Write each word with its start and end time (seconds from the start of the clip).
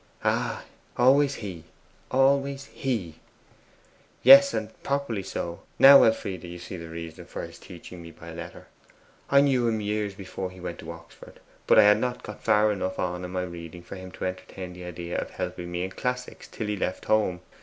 'Ah, 0.23 0.63
always 0.97 1.35
he 1.35 1.63
always 2.09 2.65
he!' 2.73 3.19
'Yes, 4.23 4.51
and 4.51 4.71
properly 4.81 5.21
so. 5.21 5.59
Now, 5.77 6.01
Elfride, 6.01 6.43
you 6.43 6.57
see 6.57 6.75
the 6.75 6.89
reason 6.89 7.21
of 7.21 7.31
his 7.33 7.59
teaching 7.59 8.01
me 8.01 8.09
by 8.09 8.33
letter. 8.33 8.65
I 9.29 9.41
knew 9.41 9.67
him 9.67 9.79
years 9.79 10.15
before 10.15 10.49
he 10.49 10.59
went 10.59 10.79
to 10.79 10.89
Oxford, 10.91 11.39
but 11.67 11.77
I 11.77 11.83
had 11.83 11.99
not 11.99 12.23
got 12.23 12.43
far 12.43 12.71
enough 12.71 12.97
in 12.97 13.29
my 13.31 13.43
reading 13.43 13.83
for 13.83 13.95
him 13.95 14.09
to 14.13 14.25
entertain 14.25 14.73
the 14.73 14.85
idea 14.85 15.19
of 15.19 15.29
helping 15.29 15.71
me 15.71 15.83
in 15.83 15.91
classics 15.91 16.47
till 16.47 16.65
he 16.65 16.75
left 16.77 17.05
home. 17.05 17.41